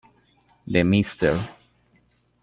[0.65, 1.37] The Mr.